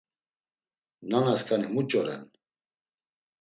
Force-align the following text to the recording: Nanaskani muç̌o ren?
Nanaskani 1.09 1.67
muç̌o 1.73 2.01
ren? 2.05 2.23